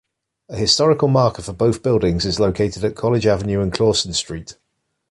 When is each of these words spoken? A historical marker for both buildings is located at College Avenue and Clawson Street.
A 0.49 0.55
historical 0.57 1.07
marker 1.07 1.43
for 1.43 1.53
both 1.53 1.83
buildings 1.83 2.25
is 2.25 2.39
located 2.39 2.83
at 2.83 2.95
College 2.95 3.27
Avenue 3.27 3.61
and 3.61 3.71
Clawson 3.71 4.13
Street. 4.13 4.57